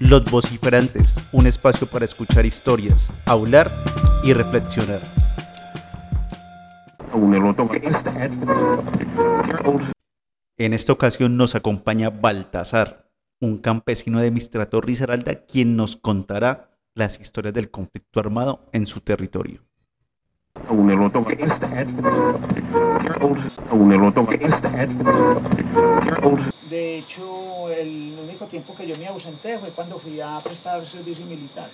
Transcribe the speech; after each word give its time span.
Los 0.00 0.24
vociferantes, 0.30 1.16
un 1.32 1.46
espacio 1.46 1.86
para 1.86 2.04
escuchar 2.04 2.46
historias, 2.46 3.10
hablar 3.26 3.70
y 4.24 4.32
reflexionar. 4.32 5.00
En 10.56 10.72
esta 10.72 10.92
ocasión 10.92 11.36
nos 11.36 11.54
acompaña 11.54 12.10
Baltasar, 12.10 13.10
un 13.40 13.58
campesino 13.58 14.20
de 14.20 14.30
Mistrato 14.30 14.80
Risaralda, 14.80 15.44
quien 15.44 15.76
nos 15.76 15.96
contará 15.96 16.76
las 16.94 17.20
historias 17.20 17.54
del 17.54 17.70
conflicto 17.70 18.18
armado 18.18 18.68
en 18.72 18.86
su 18.86 19.00
territorio. 19.00 19.67
De 26.70 26.98
hecho, 26.98 27.68
el 27.70 28.16
único 28.22 28.46
tiempo 28.46 28.74
que 28.74 28.86
yo 28.86 28.96
me 28.98 29.06
ausenté 29.06 29.58
fue 29.58 29.70
cuando 29.70 29.98
fui 29.98 30.20
a 30.20 30.38
prestar 30.40 30.84
servicio 30.86 31.24
militar. 31.26 31.68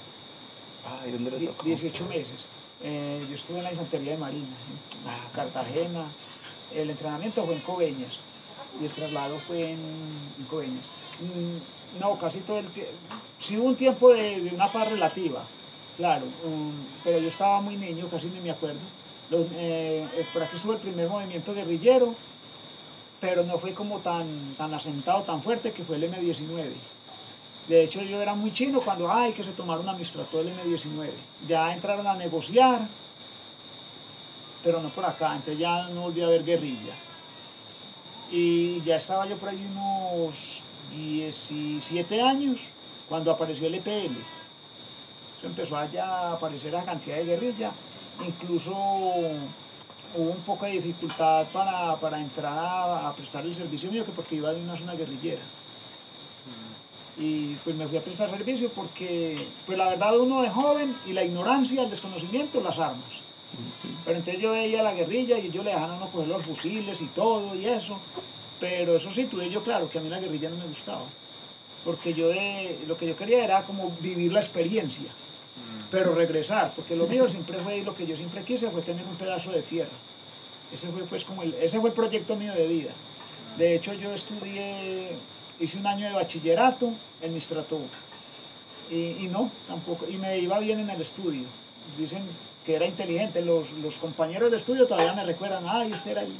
Ay, 1.02 1.12
¿dónde 1.12 1.30
le 1.32 1.46
tocó? 1.46 1.62
18 1.64 2.04
meses. 2.06 2.46
Eh, 2.82 3.24
yo 3.28 3.34
estuve 3.34 3.58
en 3.58 3.64
la 3.64 3.72
infantería 3.72 4.12
de 4.12 4.18
Marina, 4.18 4.46
en 4.46 5.34
Cartagena. 5.34 6.04
El 6.74 6.90
entrenamiento 6.90 7.44
fue 7.44 7.54
en 7.54 7.60
Coveñas 7.62 8.18
y 8.80 8.84
el 8.84 8.90
traslado 8.90 9.38
fue 9.38 9.72
en, 9.72 9.78
en 10.38 10.44
Coveñas. 10.48 10.84
Mm, 11.20 12.00
No, 12.00 12.18
casi 12.18 12.40
todo 12.40 12.58
el 12.58 12.66
tiempo. 12.66 12.92
Sí 13.38 13.56
hubo 13.56 13.66
un 13.68 13.76
tiempo 13.76 14.10
de, 14.10 14.40
de 14.40 14.54
una 14.54 14.70
paz 14.70 14.88
relativa, 14.90 15.42
claro, 15.96 16.26
um, 16.44 16.72
pero 17.02 17.18
yo 17.18 17.28
estaba 17.28 17.60
muy 17.60 17.76
niño, 17.76 18.06
casi 18.10 18.26
ni 18.26 18.40
me 18.40 18.50
acuerdo. 18.50 18.80
Eh, 19.30 20.06
eh, 20.16 20.26
por 20.32 20.42
aquí 20.42 20.56
estuvo 20.56 20.74
el 20.74 20.78
primer 20.78 21.08
movimiento 21.08 21.54
guerrillero, 21.54 22.14
pero 23.20 23.42
no 23.44 23.58
fue 23.58 23.72
como 23.72 23.98
tan, 24.00 24.26
tan 24.56 24.72
asentado, 24.74 25.22
tan 25.22 25.42
fuerte 25.42 25.72
que 25.72 25.82
fue 25.82 25.96
el 25.96 26.04
M-19. 26.04 26.66
De 27.68 27.82
hecho, 27.82 28.02
yo 28.02 28.20
era 28.20 28.34
muy 28.34 28.52
chino 28.52 28.80
cuando, 28.80 29.10
ay, 29.10 29.32
que 29.32 29.42
se 29.42 29.52
tomaron 29.52 29.88
administrador 29.88 30.42
el 30.42 30.48
M-19. 30.48 31.08
Ya 31.48 31.72
entraron 31.74 32.06
a 32.06 32.14
negociar, 32.14 32.86
pero 34.62 34.80
no 34.82 34.90
por 34.90 35.06
acá, 35.06 35.32
entonces 35.34 35.58
ya 35.58 35.88
no 35.88 36.02
volví 36.02 36.20
a 36.20 36.28
ver 36.28 36.44
guerrilla. 36.44 36.94
Y 38.30 38.82
ya 38.82 38.96
estaba 38.96 39.26
yo 39.26 39.36
por 39.36 39.48
ahí 39.48 39.66
unos 39.70 40.34
17 40.94 42.20
años 42.20 42.58
cuando 43.08 43.30
apareció 43.30 43.66
el 43.68 43.76
EPL. 43.76 44.12
Empezó 45.44 45.76
allá 45.76 46.04
a 46.06 46.32
aparecer 46.34 46.72
la 46.72 46.84
cantidad 46.84 47.16
de 47.16 47.24
guerrilla. 47.24 47.70
Incluso 48.26 48.70
hubo 48.72 50.30
un 50.30 50.40
poco 50.46 50.64
de 50.66 50.72
dificultad 50.72 51.44
para, 51.52 51.96
para 51.96 52.20
entrar 52.20 52.56
a, 52.58 53.08
a 53.08 53.12
prestar 53.14 53.44
el 53.44 53.54
servicio 53.54 53.90
mío, 53.90 54.04
que 54.04 54.12
porque 54.12 54.36
iba 54.36 54.52
de 54.52 54.62
una 54.62 54.76
zona 54.76 54.94
guerrillera 54.94 55.40
y 57.16 57.54
pues 57.62 57.76
me 57.76 57.86
fui 57.86 57.96
a 57.96 58.02
prestar 58.02 58.28
servicio 58.28 58.68
porque 58.74 59.38
pues 59.66 59.78
la 59.78 59.88
verdad 59.88 60.18
uno 60.18 60.42
es 60.44 60.52
joven 60.52 60.94
y 61.06 61.12
la 61.12 61.22
ignorancia, 61.22 61.82
el 61.84 61.90
desconocimiento, 61.90 62.60
las 62.60 62.76
armas. 62.78 63.04
Pero 64.04 64.18
entonces 64.18 64.42
yo 64.42 64.50
veía 64.50 64.82
la 64.82 64.92
guerrilla 64.92 65.38
y 65.38 65.48
yo 65.50 65.62
le 65.62 65.70
dejaban 65.70 65.92
a 65.92 65.94
uno 65.96 66.08
coger 66.08 66.28
los 66.28 66.42
fusiles 66.42 67.00
y 67.00 67.06
todo 67.06 67.54
y 67.54 67.66
eso. 67.66 67.96
Pero 68.58 68.96
eso 68.96 69.12
sí, 69.12 69.24
tuve 69.26 69.48
yo 69.48 69.62
claro 69.62 69.88
que 69.88 69.98
a 69.98 70.00
mí 70.00 70.08
la 70.08 70.18
guerrilla 70.18 70.50
no 70.50 70.56
me 70.56 70.66
gustaba. 70.66 71.04
Porque 71.84 72.14
yo 72.14 72.28
de- 72.30 72.80
lo 72.88 72.96
que 72.96 73.06
yo 73.06 73.16
quería 73.16 73.44
era 73.44 73.62
como 73.62 73.90
vivir 74.00 74.32
la 74.32 74.40
experiencia, 74.40 75.12
pero 75.94 76.12
regresar, 76.12 76.72
porque 76.74 76.96
lo 76.96 77.06
mío 77.06 77.28
siempre 77.30 77.56
fue, 77.58 77.78
y 77.78 77.84
lo 77.84 77.94
que 77.94 78.04
yo 78.04 78.16
siempre 78.16 78.42
quise 78.42 78.68
fue 78.68 78.82
tener 78.82 79.06
un 79.06 79.14
pedazo 79.14 79.52
de 79.52 79.62
tierra. 79.62 79.96
Ese 80.72 80.88
fue 80.88 81.04
pues 81.04 81.22
como 81.24 81.44
el, 81.44 81.54
ese 81.54 81.78
fue 81.78 81.90
el 81.90 81.94
proyecto 81.94 82.34
mío 82.34 82.52
de 82.52 82.66
vida. 82.66 82.90
De 83.58 83.76
hecho 83.76 83.94
yo 83.94 84.12
estudié, 84.12 85.16
hice 85.60 85.78
un 85.78 85.86
año 85.86 86.08
de 86.08 86.14
bachillerato 86.14 86.92
en 87.22 87.32
Mistrato. 87.32 87.78
Y, 88.90 89.24
y 89.24 89.28
no, 89.30 89.48
tampoco, 89.68 90.04
y 90.10 90.16
me 90.16 90.36
iba 90.38 90.58
bien 90.58 90.80
en 90.80 90.90
el 90.90 91.00
estudio. 91.00 91.44
Dicen 91.96 92.22
que 92.66 92.74
era 92.74 92.86
inteligente, 92.86 93.44
los, 93.44 93.70
los 93.74 93.94
compañeros 93.94 94.50
de 94.50 94.56
estudio 94.56 94.88
todavía 94.88 95.12
me 95.12 95.24
recuerdan, 95.24 95.62
ay, 95.68 95.92
usted 95.92 96.10
era 96.10 96.22
el, 96.22 96.32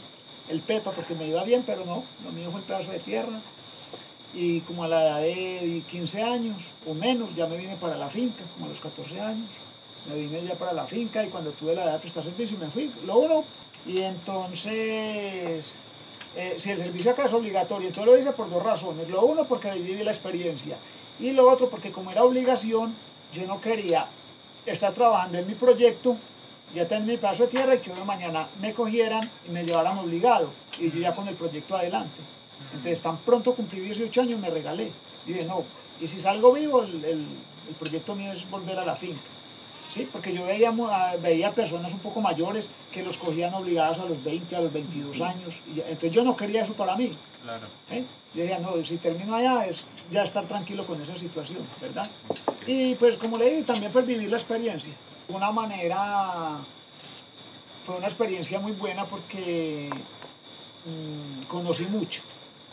el 0.49 0.61
Pepa, 0.63 0.91
porque 0.91 1.15
me 1.15 1.29
iba 1.29 1.45
bien, 1.45 1.63
pero 1.65 1.85
no, 1.85 2.03
lo 2.25 2.33
mío 2.33 2.51
fue 2.51 2.59
el 2.59 2.67
pedazo 2.67 2.91
de 2.91 2.99
tierra. 2.99 3.41
Y 4.35 4.61
como 4.61 4.85
a 4.85 4.89
la 4.89 5.03
edad 5.03 5.21
de 5.21 5.83
15 5.91 6.23
años 6.23 6.57
o 6.87 6.95
menos, 6.95 7.35
ya 7.37 7.47
me 7.47 7.57
vine 7.57 7.77
para 7.77 7.97
la 7.97 8.11
finca, 8.11 8.43
como 8.55 8.67
a 8.67 8.69
los 8.69 8.79
14 8.79 9.21
años. 9.21 9.49
Me 10.09 10.17
vine 10.17 10.43
ya 10.43 10.55
para 10.55 10.73
la 10.73 10.85
finca 10.85 11.25
y 11.25 11.29
cuando 11.29 11.51
tuve 11.53 11.75
la 11.75 11.85
edad 11.85 11.93
de 11.95 11.99
prestar 12.01 12.25
servicio 12.25 12.59
me 12.59 12.67
fui, 12.67 12.91
lo 13.07 13.19
uno. 13.19 13.45
Y 13.87 14.01
entonces, 14.01 15.75
eh, 16.37 16.57
si 16.59 16.71
el 16.71 16.85
servicio 16.85 17.13
acá 17.13 17.27
es 17.27 17.33
obligatorio, 17.33 17.89
entonces 17.89 18.13
lo 18.13 18.19
hice 18.19 18.33
por 18.33 18.51
dos 18.51 18.63
razones. 18.63 19.09
Lo 19.09 19.25
uno 19.25 19.45
porque 19.45 19.71
viví 19.73 20.03
la 20.03 20.11
experiencia 20.11 20.77
y 21.21 21.33
lo 21.33 21.49
otro 21.51 21.69
porque 21.69 21.91
como 21.91 22.11
era 22.11 22.25
obligación, 22.25 22.93
yo 23.33 23.47
no 23.47 23.61
quería 23.61 24.07
estar 24.67 24.93
trabajando 24.93 25.39
en 25.39 25.47
mi 25.47 25.55
proyecto, 25.55 26.17
ya 26.75 26.89
tener 26.89 27.07
mi 27.07 27.17
paso 27.17 27.45
de 27.45 27.51
tierra 27.51 27.75
y 27.75 27.79
que 27.79 27.91
una 27.91 28.05
mañana 28.05 28.47
me 28.61 28.73
cogieran 28.73 29.29
y 29.49 29.53
me 29.53 29.65
llevaran 29.65 29.99
obligado 29.99 30.51
y 30.79 30.91
yo 30.91 30.99
ya 30.99 31.15
con 31.15 31.29
el 31.29 31.35
proyecto 31.37 31.77
adelante. 31.77 32.21
Entonces 32.73 33.01
tan 33.03 33.17
pronto 33.19 33.55
cumplí 33.55 33.81
18 33.81 34.21
años 34.23 34.41
me 34.41 34.51
regalé. 34.51 34.91
Y 35.27 35.33
dije, 35.33 35.45
no, 35.47 35.63
y 36.01 36.09
si 36.09 36.21
salgo 36.21 36.53
vivo, 36.53 36.83
el, 36.83 37.05
el- 37.05 37.27
el 37.69 37.75
proyecto 37.77 38.15
mío 38.15 38.31
es 38.33 38.51
volver 38.51 38.79
a 38.79 38.85
la 38.85 38.95
finca. 38.95 39.21
¿sí? 39.95 40.07
Porque 40.13 40.35
yo 40.35 40.45
veía, 40.45 40.71
mu- 40.73 40.89
a- 40.89 41.17
veía 41.17 41.51
personas 41.53 41.93
un 41.93 42.01
poco 42.01 42.21
mayores 42.21 42.67
que 42.93 43.03
los 43.03 43.17
cogían 43.17 43.55
obligados 43.55 43.99
a 44.01 44.05
los 44.05 44.23
20, 44.25 44.57
a 44.57 44.61
los 44.61 44.73
22 44.73 45.21
años. 45.21 45.55
Y 45.71 45.77
ya- 45.77 45.85
entonces 45.85 46.13
yo 46.13 46.25
no 46.25 46.37
quería 46.37 46.65
eso 46.65 46.75
para 46.75 46.97
mí. 46.97 47.17
Claro. 47.43 47.67
¿eh? 47.91 48.05
Yo 48.35 48.43
decía, 48.43 48.59
no, 48.59 48.83
si 48.85 48.97
termino 48.99 49.35
allá 49.37 49.67
es 49.67 49.85
ya 50.11 50.25
estar 50.25 50.45
tranquilo 50.45 50.85
con 50.85 51.01
esa 51.01 51.15
situación, 51.17 51.65
¿verdad? 51.81 52.11
Y 52.67 52.95
pues 52.97 53.17
como 53.19 53.39
le 53.39 53.51
digo, 53.51 53.65
también 53.67 53.93
pues 53.93 54.05
vivir 54.07 54.29
la 54.31 54.37
experiencia. 54.39 54.93
De 55.29 55.35
una 55.35 55.53
manera, 55.53 56.59
fue 57.87 57.97
una 57.97 58.09
experiencia 58.09 58.59
muy 58.59 58.73
buena 58.73 59.05
porque 59.05 59.89
mm, 60.87 61.45
conocí 61.45 61.85
mucho, 61.85 62.21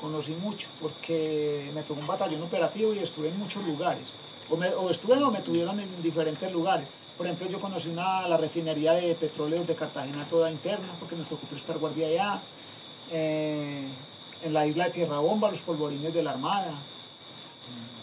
conocí 0.01 0.31
mucho, 0.41 0.67
porque 0.81 1.69
me 1.73 1.83
tocó 1.83 1.99
un 2.01 2.07
batallón 2.07 2.41
operativo 2.41 2.93
y 2.93 2.99
estuve 2.99 3.29
en 3.29 3.39
muchos 3.39 3.63
lugares. 3.65 4.03
O, 4.49 4.57
me- 4.57 4.69
o 4.73 4.89
estuve 4.89 5.21
o 5.23 5.31
me 5.31 5.39
tuvieron 5.41 5.79
en 5.79 6.01
diferentes 6.03 6.51
lugares. 6.51 6.87
Por 7.17 7.25
ejemplo, 7.27 7.47
yo 7.47 7.59
conocí 7.61 7.89
una, 7.89 8.27
la 8.27 8.37
refinería 8.37 8.93
de 8.93 9.13
petróleos 9.15 9.67
de 9.67 9.75
Cartagena 9.75 10.25
toda 10.29 10.51
interna, 10.51 10.87
porque 10.99 11.15
nos 11.15 11.27
tocó 11.27 11.45
prestar 11.47 11.77
guardia 11.77 12.07
allá. 12.07 12.41
Eh, 13.11 13.87
en 14.43 14.53
la 14.53 14.65
isla 14.65 14.85
de 14.85 14.91
Tierra 14.91 15.19
Bomba, 15.19 15.51
los 15.51 15.61
polvorines 15.61 16.13
de 16.13 16.23
la 16.23 16.31
Armada. 16.31 16.73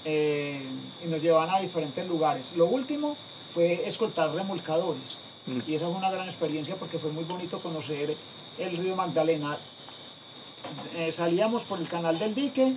Eh, 0.05 0.63
y 1.05 1.09
nos 1.09 1.21
llevaban 1.21 1.51
a 1.55 1.61
diferentes 1.61 2.07
lugares. 2.09 2.53
Lo 2.57 2.67
último 2.67 3.17
fue 3.53 3.87
escoltar 3.89 4.33
remolcadores. 4.33 5.19
Y 5.67 5.75
esa 5.75 5.87
fue 5.87 5.97
una 5.97 6.11
gran 6.11 6.29
experiencia 6.29 6.77
porque 6.77 6.99
fue 6.99 7.11
muy 7.11 7.25
bonito 7.25 7.59
conocer 7.61 8.15
el 8.59 8.77
río 8.77 8.95
Magdalena. 8.97 9.57
Eh, 10.95 11.13
salíamos 11.13 11.65
por 11.65 11.79
el 11.79 11.89
canal 11.89 12.19
del 12.19 12.35
dique 12.35 12.75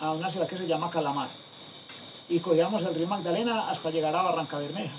a 0.00 0.12
una 0.12 0.28
ciudad 0.28 0.48
que 0.48 0.56
se 0.56 0.66
llama 0.66 0.90
Calamar. 0.90 1.28
Y 2.28 2.40
cogíamos 2.40 2.82
el 2.82 2.94
río 2.94 3.06
Magdalena 3.06 3.70
hasta 3.70 3.90
llegar 3.90 4.14
a 4.14 4.22
Barranca 4.22 4.58
Bermeja. 4.58 4.94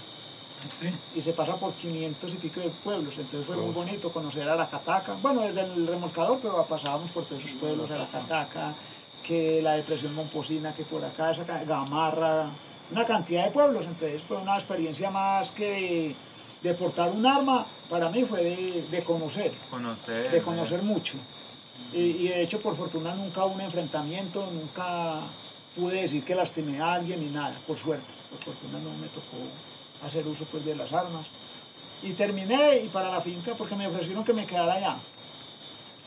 Y 1.16 1.22
se 1.22 1.34
pasa 1.34 1.56
por 1.58 1.74
500 1.74 2.34
y 2.34 2.38
pico 2.38 2.60
de 2.62 2.70
pueblos. 2.84 3.14
Entonces 3.18 3.46
fue 3.46 3.56
muy 3.58 3.74
bonito 3.74 4.12
conocer 4.12 4.48
Aracataca. 4.50 5.14
Bueno, 5.22 5.42
desde 5.42 5.62
el 5.62 5.88
remolcador, 5.88 6.40
pero 6.42 6.66
pasábamos 6.66 7.12
por 7.12 7.26
todos 7.26 7.44
esos 7.44 7.60
pueblos, 7.60 7.92
Aracataca, 7.92 8.74
que 9.26 9.62
la 9.62 9.74
depresión 9.74 10.16
Momposina, 10.16 10.74
que 10.74 10.84
por 10.84 11.04
acá, 11.04 11.32
esa, 11.32 11.44
Gamarra, 11.64 12.48
una 12.92 13.06
cantidad 13.06 13.46
de 13.46 13.52
pueblos. 13.52 13.84
Entonces 13.84 14.22
fue 14.28 14.38
una 14.38 14.56
experiencia 14.56 15.12
más 15.12 15.52
que 15.52 16.16
de, 16.64 16.70
de 16.70 16.74
portar 16.74 17.10
un 17.10 17.26
arma, 17.26 17.66
para 17.90 18.10
mí 18.10 18.24
fue 18.24 18.44
de, 18.44 18.82
de 18.90 19.04
conocer 19.04 19.52
Conocer. 19.70 20.32
de 20.32 20.42
conocer 20.42 20.82
mucho. 20.82 21.18
Y, 21.94 22.28
de 22.28 22.44
hecho, 22.44 22.60
por 22.60 22.76
fortuna, 22.76 23.16
nunca 23.16 23.46
hubo 23.46 23.56
un 23.56 23.62
enfrentamiento, 23.62 24.46
nunca 24.52 25.22
pude 25.76 26.02
decir 26.02 26.24
que 26.24 26.36
lastimé 26.36 26.80
a 26.82 26.94
alguien 26.94 27.20
ni 27.20 27.32
nada, 27.32 27.56
por 27.66 27.78
suerte. 27.78 28.06
Por 28.30 28.40
fortuna 28.44 28.80
no 28.80 28.94
me 28.98 29.08
tocó 29.08 29.38
hacer 30.06 30.28
uso 30.28 30.44
pues, 30.52 30.66
de 30.66 30.76
las 30.76 30.92
armas. 30.92 31.26
Y 32.04 32.12
terminé 32.14 32.80
y 32.84 32.88
para 32.90 33.10
la 33.10 33.22
finca 33.22 33.54
porque 33.58 33.76
me 33.76 33.88
ofrecieron 33.88 34.24
que 34.24 34.34
me 34.34 34.46
quedara 34.46 34.74
allá. 34.74 34.96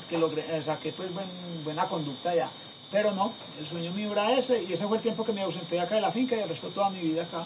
Que 0.09 0.19
logré, 0.19 0.43
eh, 0.57 0.63
saqué 0.63 0.93
pues 0.93 1.13
buen- 1.15 1.65
buena 1.65 1.85
conducta 1.87 2.31
allá. 2.31 2.49
Pero 2.91 3.13
no, 3.13 3.33
el 3.59 3.67
sueño 3.67 3.93
mío 3.93 4.13
era 4.13 4.37
ese 4.37 4.63
y 4.65 4.73
ese 4.73 4.87
fue 4.87 4.97
el 4.99 5.03
tiempo 5.03 5.25
que 5.25 5.33
me 5.33 5.43
ausenté 5.43 5.81
acá 5.81 5.95
de 5.95 6.01
la 6.01 6.11
finca 6.11 6.37
y 6.37 6.41
el 6.41 6.49
resto 6.49 6.69
toda 6.69 6.91
mi 6.91 7.01
vida 7.01 7.23
acá. 7.23 7.45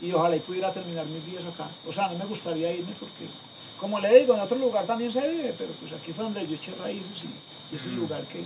Y 0.00 0.12
ojalá 0.12 0.36
y 0.36 0.40
pudiera 0.40 0.72
terminar 0.72 1.06
mis 1.06 1.24
días 1.24 1.44
acá. 1.44 1.68
O 1.86 1.92
sea, 1.92 2.08
no 2.08 2.18
me 2.18 2.24
gustaría 2.24 2.72
irme 2.72 2.92
porque, 2.98 3.26
como 3.78 4.00
le 4.00 4.20
digo, 4.20 4.34
en 4.34 4.40
otro 4.40 4.56
lugar 4.58 4.86
también 4.86 5.12
se 5.12 5.26
vive, 5.28 5.54
pero 5.56 5.72
pues 5.80 5.92
aquí 5.92 6.12
fue 6.12 6.24
donde 6.24 6.46
yo 6.46 6.54
eché 6.54 6.74
raíces 6.82 7.24
y, 7.24 7.28
y 7.72 7.76
es 7.76 7.84
el 7.84 7.96
lugar 7.96 8.22
que... 8.24 8.44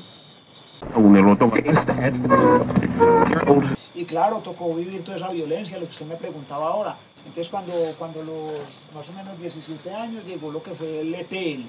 Y 3.94 4.04
claro, 4.04 4.38
tocó 4.38 4.74
vivir 4.74 5.04
toda 5.04 5.18
esa 5.18 5.28
violencia, 5.28 5.78
lo 5.78 5.84
que 5.84 5.92
usted 5.92 6.06
me 6.06 6.16
preguntaba 6.16 6.68
ahora. 6.68 6.96
Entonces 7.26 7.48
cuando, 7.50 7.72
cuando 7.98 8.22
los 8.22 8.54
más 8.94 9.08
o 9.08 9.12
menos 9.12 9.38
17 9.38 9.94
años 9.94 10.24
llegó 10.24 10.50
lo 10.50 10.62
que 10.62 10.70
fue 10.70 11.02
el 11.02 11.14
EPL. 11.14 11.64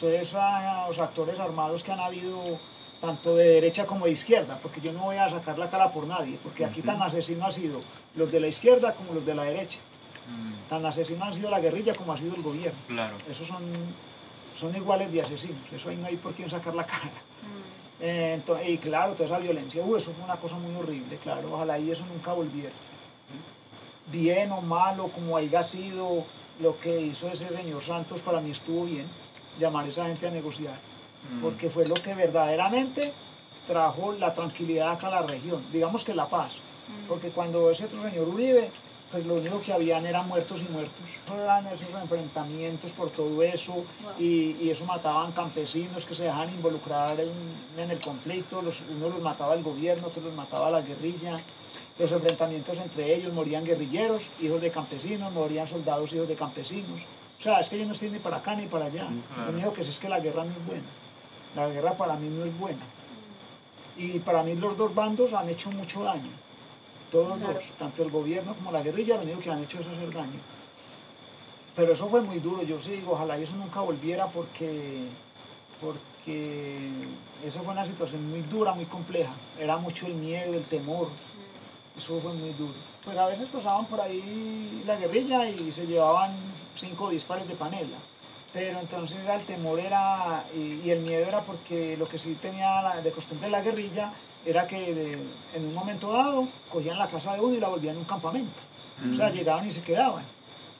todos 0.00 0.14
esos 0.14 0.98
actores 0.98 1.38
armados 1.38 1.82
que 1.82 1.92
han 1.92 2.00
habido 2.00 2.58
tanto 3.00 3.36
de 3.36 3.44
derecha 3.44 3.86
como 3.86 4.06
de 4.06 4.12
izquierda, 4.12 4.58
porque 4.62 4.80
yo 4.80 4.92
no 4.92 5.00
voy 5.00 5.16
a 5.16 5.28
sacar 5.30 5.58
la 5.58 5.68
cara 5.68 5.90
por 5.92 6.06
nadie, 6.06 6.38
porque 6.42 6.64
aquí 6.64 6.82
tan 6.82 7.00
asesinos 7.02 7.44
han 7.44 7.52
sido 7.52 7.78
los 8.16 8.32
de 8.32 8.40
la 8.40 8.48
izquierda 8.48 8.94
como 8.94 9.12
los 9.12 9.26
de 9.26 9.34
la 9.34 9.44
derecha. 9.44 9.78
Mm, 10.28 10.68
Tan 10.68 10.84
asesinos 10.86 11.22
han 11.28 11.34
sido 11.34 11.50
la 11.50 11.60
guerrilla 11.60 11.94
como 11.94 12.12
ha 12.12 12.18
sido 12.18 12.34
el 12.34 12.42
gobierno. 12.42 12.78
Claro. 12.88 13.14
Esos 13.30 13.46
son, 13.46 13.62
son 14.58 14.74
iguales 14.74 15.12
de 15.12 15.22
asesinos, 15.22 15.60
eso 15.72 15.88
ahí 15.88 15.96
no 15.96 16.06
hay 16.06 16.16
por 16.16 16.32
quién 16.34 16.50
sacar 16.50 16.74
la 16.74 16.84
cara. 16.84 17.10
Eh, 18.00 18.40
ento- 18.40 18.58
y 18.66 18.78
claro, 18.78 19.12
toda 19.14 19.26
esa 19.26 19.38
violencia, 19.38 19.82
uy, 19.84 19.98
eso 20.00 20.12
fue 20.12 20.24
una 20.24 20.36
cosa 20.36 20.56
muy 20.56 20.74
horrible, 20.76 21.16
claro, 21.22 21.52
ojalá 21.52 21.78
y 21.78 21.90
eso 21.90 22.04
nunca 22.06 22.32
volviera. 22.32 22.70
Bien 24.10 24.50
o 24.52 24.60
malo, 24.62 25.08
como 25.08 25.36
haya 25.36 25.62
sido, 25.64 26.24
lo 26.60 26.78
que 26.78 27.00
hizo 27.00 27.28
ese 27.28 27.48
señor 27.48 27.84
Santos 27.84 28.20
para 28.20 28.40
mí 28.40 28.50
estuvo 28.50 28.84
bien, 28.84 29.06
llamar 29.58 29.84
a 29.84 29.88
esa 29.88 30.06
gente 30.06 30.26
a 30.26 30.30
negociar, 30.30 30.74
Mm. 30.74 31.40
porque 31.42 31.68
fue 31.68 31.86
lo 31.86 31.94
que 31.94 32.14
verdaderamente 32.14 33.12
trajo 33.66 34.12
la 34.12 34.34
tranquilidad 34.34 34.92
acá 34.92 35.08
a 35.08 35.20
la 35.20 35.22
región, 35.22 35.62
digamos 35.72 36.04
que 36.04 36.14
la 36.14 36.26
paz, 36.26 36.50
porque 37.06 37.28
cuando 37.30 37.70
ese 37.70 37.84
otro 37.84 38.02
señor 38.08 38.28
Uribe, 38.28 38.70
pues 39.10 39.24
lo 39.26 39.34
único 39.34 39.60
que 39.62 39.72
habían 39.72 40.04
eran 40.04 40.28
muertos 40.28 40.60
y 40.60 40.70
muertos. 40.72 40.96
Eran 41.34 41.66
esos 41.66 41.88
enfrentamientos 42.02 42.90
por 42.92 43.10
todo 43.10 43.42
eso 43.42 43.84
y, 44.18 44.56
y 44.60 44.70
eso 44.70 44.84
mataban 44.84 45.32
campesinos 45.32 46.04
que 46.04 46.14
se 46.14 46.24
dejaban 46.24 46.50
involucrar 46.50 47.18
en, 47.18 47.30
en 47.78 47.90
el 47.90 48.00
conflicto, 48.00 48.60
los, 48.60 48.80
unos 48.90 49.14
los 49.14 49.22
mataba 49.22 49.54
el 49.54 49.62
gobierno, 49.62 50.08
otros 50.08 50.24
los 50.24 50.34
mataba 50.34 50.70
la 50.70 50.82
guerrilla, 50.82 51.40
los 51.98 52.12
enfrentamientos 52.12 52.76
entre 52.78 53.14
ellos, 53.14 53.32
morían 53.32 53.64
guerrilleros, 53.64 54.22
hijos 54.40 54.60
de 54.60 54.70
campesinos, 54.70 55.32
morían 55.32 55.66
soldados, 55.66 56.12
hijos 56.12 56.28
de 56.28 56.36
campesinos. 56.36 57.00
O 57.38 57.42
sea, 57.42 57.60
es 57.60 57.68
que 57.68 57.78
yo 57.78 57.86
no 57.86 57.92
estoy 57.92 58.10
ni 58.10 58.18
para 58.18 58.36
acá 58.38 58.54
ni 58.56 58.66
para 58.66 58.86
allá. 58.86 59.06
Lo 59.46 59.52
único 59.52 59.72
que 59.72 59.84
sé 59.84 59.90
es 59.90 59.98
que 59.98 60.08
la 60.08 60.20
guerra 60.20 60.44
no 60.44 60.50
es 60.50 60.66
buena. 60.66 60.84
La 61.56 61.68
guerra 61.68 61.92
para 61.92 62.16
mí 62.16 62.28
no 62.28 62.44
es 62.44 62.58
buena. 62.58 62.84
Y 63.96 64.18
para 64.20 64.42
mí 64.42 64.54
los 64.54 64.76
dos 64.76 64.94
bandos 64.94 65.32
han 65.32 65.48
hecho 65.48 65.70
mucho 65.70 66.02
daño. 66.02 66.30
Todos 67.10 67.40
dos, 67.40 67.56
tanto 67.78 68.02
el 68.02 68.10
gobierno 68.10 68.54
como 68.54 68.70
la 68.70 68.82
guerrilla, 68.82 69.16
lo 69.16 69.22
único 69.22 69.40
que 69.40 69.50
han 69.50 69.62
hecho 69.62 69.78
es 69.80 69.86
hacer 69.86 70.12
daño. 70.12 70.38
Pero 71.74 71.92
eso 71.92 72.08
fue 72.08 72.20
muy 72.22 72.38
duro, 72.40 72.62
yo 72.62 72.80
sí 72.82 72.90
digo, 72.90 73.12
ojalá 73.12 73.36
eso 73.38 73.54
nunca 73.54 73.80
volviera 73.80 74.26
porque, 74.26 75.06
porque 75.80 76.80
eso 77.44 77.60
fue 77.60 77.72
una 77.72 77.86
situación 77.86 78.28
muy 78.28 78.40
dura, 78.42 78.74
muy 78.74 78.84
compleja. 78.86 79.32
Era 79.58 79.78
mucho 79.78 80.06
el 80.06 80.14
miedo, 80.14 80.54
el 80.54 80.64
temor, 80.64 81.08
eso 81.96 82.20
fue 82.20 82.32
muy 82.34 82.50
duro. 82.50 82.74
Pues 83.04 83.16
a 83.16 83.26
veces 83.26 83.48
pasaban 83.48 83.86
por 83.86 84.00
ahí 84.00 84.82
la 84.86 84.96
guerrilla 84.96 85.48
y 85.48 85.72
se 85.72 85.86
llevaban 85.86 86.36
cinco 86.78 87.10
disparos 87.10 87.48
de 87.48 87.54
panela. 87.54 87.96
Pero 88.52 88.80
entonces 88.80 89.18
el 89.26 89.42
temor 89.42 89.78
era, 89.78 90.44
y, 90.54 90.90
el 90.90 91.00
miedo 91.00 91.26
era 91.26 91.40
porque 91.42 91.96
lo 91.96 92.08
que 92.08 92.18
sí 92.18 92.34
tenía 92.40 93.00
de 93.02 93.10
costumbre 93.12 93.50
la 93.50 93.62
guerrilla 93.62 94.12
era 94.46 94.66
que 94.66 94.94
de- 94.94 95.18
en 95.54 95.64
un 95.66 95.74
momento 95.74 96.12
dado 96.12 96.46
cogían 96.70 96.98
la 96.98 97.06
casa 97.08 97.34
de 97.34 97.40
uno 97.40 97.54
y 97.54 97.60
la 97.60 97.68
volvían 97.68 97.96
un 97.96 98.04
campamento. 98.04 98.52
O 99.12 99.16
sea, 99.16 99.30
llegaban 99.30 99.68
y 99.68 99.72
se 99.72 99.82
quedaban. 99.82 100.24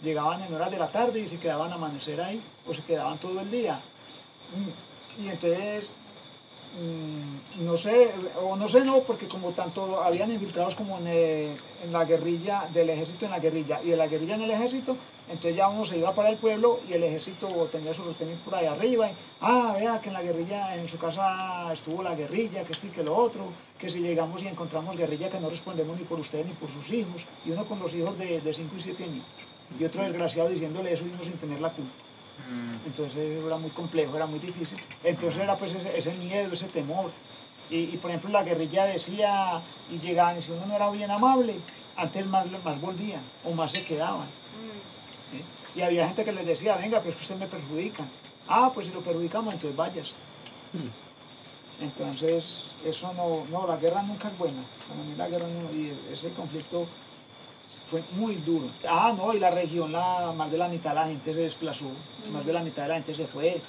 Llegaban 0.03 0.43
en 0.43 0.55
horas 0.55 0.71
de 0.71 0.79
la 0.79 0.89
tarde 0.89 1.21
y 1.21 1.29
se 1.29 1.39
quedaban 1.39 1.71
a 1.73 1.75
amanecer 1.77 2.21
ahí, 2.21 2.41
o 2.67 2.75
se 2.75 2.83
quedaban 2.83 3.19
todo 3.19 3.41
el 3.41 3.51
día. 3.51 3.81
Mm, 4.55 5.23
Y 5.25 5.29
entonces 5.29 5.91
Mm, 6.79 7.65
no 7.65 7.79
sé, 7.79 8.13
o 8.43 8.55
no 8.55 8.69
sé 8.69 8.85
no, 8.85 8.99
porque 9.01 9.27
como 9.27 9.53
tanto 9.53 10.03
habían 10.03 10.31
infiltrados 10.31 10.75
como 10.75 10.99
en, 10.99 11.07
eh, 11.09 11.57
en 11.83 11.93
la 11.93 12.05
guerrilla, 12.05 12.69
del 12.75 12.91
ejército 12.91 13.25
en 13.25 13.31
la 13.31 13.39
guerrilla, 13.41 13.81
y 13.83 13.89
de 13.89 13.97
la 13.97 14.07
guerrilla 14.07 14.35
en 14.35 14.43
el 14.43 14.51
ejército, 14.51 14.95
entonces 15.31 15.57
ya 15.57 15.69
uno 15.69 15.85
se 15.85 15.99
iba 15.99 16.15
para 16.15 16.31
el 16.31 16.37
pueblo 16.37 16.79
y 16.89 16.93
el 16.93 17.05
ejército 17.05 17.49
tenía 17.71 17.95
sus 17.95 18.07
retenidos 18.07 18.41
por 18.41 18.55
ahí 18.55 18.67
arriba, 18.67 19.11
y, 19.11 19.15
ah, 19.41 19.75
vea 19.79 20.01
que 20.01 20.09
en 20.09 20.15
la 20.15 20.23
guerrilla, 20.23 20.77
en 20.77 20.89
su 20.89 20.99
casa 20.99 21.73
estuvo 21.73 22.03
la 22.03 22.15
guerrilla, 22.15 22.65
que 22.65 22.73
esto 22.73 22.87
y 22.87 22.91
que 22.91 23.03
lo 23.03 23.17
otro, 23.17 23.47
que 23.79 23.91
si 23.91 24.01
llegamos 24.01 24.43
y 24.43 24.49
encontramos 24.49 24.97
guerrilla 24.97 25.31
que 25.31 25.41
no 25.41 25.51
respondemos 25.51 25.97
ni 25.99 26.05
por 26.05 26.19
usted 26.19 26.45
ni 26.45 26.53
por 26.53 26.71
sus 26.71 26.91
hijos, 26.93 27.23
y 27.45 27.51
uno 27.51 27.65
con 27.65 27.79
los 27.79 27.93
hijos 27.95 28.19
de 28.19 28.41
5 28.55 28.77
y 28.79 28.83
7 28.83 29.05
años, 29.05 29.25
y 29.79 29.85
otro 29.85 30.03
desgraciado 30.03 30.49
diciéndole 30.49 30.93
eso 30.93 31.05
y 31.05 31.11
uno 31.11 31.23
sin 31.23 31.39
tener 31.39 31.61
la 31.61 31.71
culpa. 31.71 31.93
Mm, 32.51 32.87
Entonces 32.87 33.45
era 33.45 33.57
muy 33.57 33.71
complejo, 33.71 34.17
era 34.17 34.27
muy 34.27 34.39
difícil. 34.39 34.79
Entonces 35.05 35.43
era 35.43 35.57
pues 35.57 35.75
ese, 35.75 35.99
ese 35.99 36.13
miedo, 36.15 36.53
ese 36.53 36.67
temor. 36.67 37.11
Y, 37.71 37.77
y, 37.77 37.99
por 38.01 38.11
ejemplo 38.11 38.31
la 38.31 38.45
guerrilla 38.45 38.87
decía, 38.87 39.61
y 39.91 39.99
llegaban, 39.99 40.39
y 40.39 40.43
si 40.43 40.53
uno 40.53 40.67
no 40.67 40.75
era 40.75 40.91
bien 40.91 41.11
amable, 41.11 41.55
antes 41.97 42.27
más, 42.27 42.47
más 42.65 42.81
volvían 42.81 43.21
o 43.45 43.53
más 43.53 43.73
se 43.73 43.85
quedaban. 43.85 44.27
¿Sí? 45.31 45.45
Y 45.79 45.83
había 45.83 46.07
gente 46.07 46.25
que 46.25 46.33
les 46.33 46.47
decía, 46.47 46.77
venga, 46.77 46.99
pero 46.99 47.11
es 47.11 47.17
que 47.17 47.23
usted 47.23 47.37
me 47.37 47.47
perjudica. 47.47 48.05
Ah, 48.49 48.71
pues 48.75 48.87
si 48.87 48.93
lo 48.93 49.01
perjudicamos, 49.01 49.55
entonces 49.55 49.77
vayas. 49.77 50.13
Entonces, 51.81 52.45
eso 52.85 53.13
no, 53.15 53.45
no, 53.51 53.67
la 53.67 53.77
guerra 53.77 54.03
nunca 54.03 54.29
es 54.29 54.39
buena. 54.39 54.63
Para 54.89 55.03
mí 55.03 55.15
la 55.17 55.29
guerra 55.29 55.47
no, 55.47 55.71
y 55.77 55.93
ese 56.13 56.31
conflicto 56.31 56.87
fue 57.91 58.03
muy 58.13 58.35
duro. 58.37 58.67
Ah, 58.89 59.15
no, 59.17 59.33
y 59.35 59.39
la 59.39 59.51
región, 59.51 59.93
la, 59.93 60.33
más 60.37 60.51
de 60.51 60.59
la 60.59 60.69
mitad 60.69 60.91
de 60.91 60.97
la 60.97 61.07
gente 61.07 61.33
se 61.33 61.41
desplazó, 61.41 61.91
más 62.33 62.45
de 62.45 62.53
la 62.53 62.63
mitad 62.63 62.83
de 62.83 62.89
la 62.89 62.95
gente 62.97 63.15
se 63.15 63.27
fue. 63.27 63.61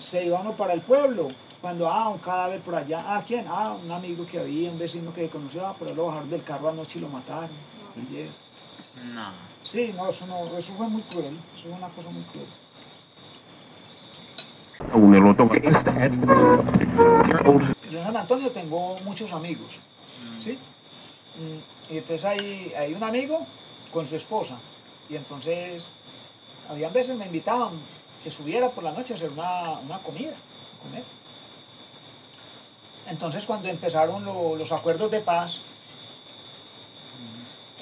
Se 0.00 0.24
iba 0.24 0.40
uno 0.40 0.52
para 0.52 0.74
el 0.74 0.82
pueblo, 0.82 1.28
cuando, 1.60 1.90
ah, 1.90 2.10
un 2.10 2.18
cadáver 2.18 2.60
por 2.60 2.74
allá, 2.74 3.02
ah, 3.06 3.24
¿quién? 3.26 3.46
Ah, 3.48 3.76
un 3.82 3.90
amigo 3.90 4.26
que 4.26 4.38
había, 4.38 4.70
un 4.70 4.78
vecino 4.78 5.14
que 5.14 5.28
conocía, 5.28 5.70
ah, 5.70 5.74
por 5.74 5.88
él 5.88 5.96
lo 5.96 6.06
bajaron 6.06 6.28
del 6.28 6.42
carro 6.42 6.68
anoche 6.68 6.98
y 6.98 7.02
lo 7.02 7.08
mataron. 7.08 7.50
ayer. 7.96 8.28
no. 9.14 9.53
Sí, 9.64 9.92
no, 9.96 10.08
eso 10.10 10.26
no, 10.26 10.44
eso 10.58 10.72
fue 10.76 10.88
muy 10.88 11.02
cruel, 11.02 11.36
eso 11.56 11.62
fue 11.68 11.72
una 11.72 11.88
cosa 11.88 12.10
muy 12.10 12.22
cruel. 12.24 12.46
Yo 17.90 17.98
en 17.98 18.04
San 18.04 18.16
Antonio 18.16 18.50
tengo 18.50 18.96
muchos 19.04 19.32
amigos, 19.32 19.66
¿sí? 20.40 20.58
Mm, 21.38 21.92
Y 21.94 21.98
entonces 21.98 22.24
hay, 22.24 22.72
hay 22.78 22.94
un 22.94 23.02
amigo 23.02 23.38
con 23.92 24.06
su 24.06 24.16
esposa, 24.16 24.54
y 25.08 25.16
entonces 25.16 25.82
habían 26.68 26.92
veces 26.92 27.16
me 27.16 27.26
invitaban 27.26 27.72
que 28.22 28.30
subiera 28.30 28.68
por 28.70 28.84
la 28.84 28.92
noche 28.92 29.14
a 29.14 29.16
hacer 29.16 29.30
una, 29.30 29.70
una 29.80 29.98
comida, 29.98 30.32
a 30.32 30.82
comer. 30.82 31.04
Entonces 33.08 33.44
cuando 33.44 33.68
empezaron 33.68 34.24
lo- 34.24 34.56
los 34.56 34.72
acuerdos 34.72 35.10
de 35.10 35.20
paz, 35.20 35.60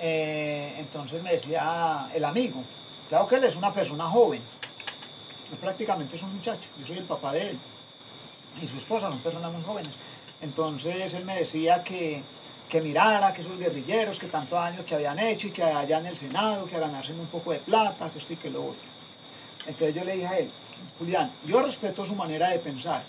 eh, 0.04 0.74
entonces 0.78 1.22
me 1.22 1.30
decía 1.30 2.08
el 2.12 2.24
amigo, 2.24 2.60
claro 3.08 3.28
que 3.28 3.36
él 3.36 3.44
es 3.44 3.54
una 3.54 3.72
persona 3.72 4.04
joven, 4.04 4.42
él 5.52 5.58
prácticamente 5.58 6.16
es 6.16 6.22
un 6.22 6.34
muchacho, 6.34 6.68
yo 6.80 6.86
soy 6.86 6.98
el 6.98 7.04
papá 7.04 7.32
de 7.32 7.50
él 7.50 7.58
y 8.60 8.66
su 8.66 8.76
esposa 8.78 9.08
son 9.08 9.18
personas 9.20 9.52
muy 9.52 9.62
jóvenes. 9.62 9.92
Entonces 10.40 11.14
él 11.14 11.24
me 11.24 11.36
decía 11.36 11.84
que, 11.84 12.20
que 12.68 12.80
mirara, 12.80 13.32
que 13.32 13.42
esos 13.42 13.58
guerrilleros, 13.58 14.18
que 14.18 14.26
tantos 14.26 14.58
años 14.58 14.84
que 14.84 14.96
habían 14.96 15.20
hecho 15.20 15.46
y 15.46 15.50
que 15.52 15.62
allá 15.62 15.98
en 15.98 16.06
el 16.06 16.16
Senado, 16.16 16.66
que 16.66 16.80
ganarse 16.80 17.12
un 17.12 17.26
poco 17.26 17.52
de 17.52 17.58
plata, 17.60 18.10
que 18.10 18.18
esto 18.18 18.32
y 18.32 18.36
que 18.36 18.50
lo 18.50 18.64
otro. 18.64 18.82
Entonces 19.66 19.94
yo 19.94 20.02
le 20.02 20.14
dije 20.14 20.26
a 20.26 20.38
él, 20.38 20.50
Julián, 20.98 21.30
yo 21.46 21.62
respeto 21.62 22.04
su 22.04 22.16
manera 22.16 22.48
de 22.48 22.58
pensar, 22.58 23.04